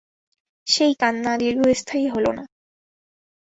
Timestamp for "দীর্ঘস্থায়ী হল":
1.37-2.25